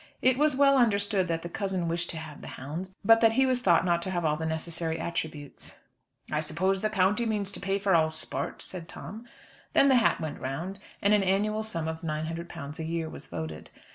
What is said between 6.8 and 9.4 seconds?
the county means to pay for all sport," said Tom.